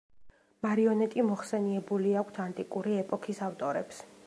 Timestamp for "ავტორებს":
3.51-4.05